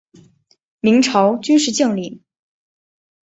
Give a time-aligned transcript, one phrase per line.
[0.79, 2.23] 明朝军事将领。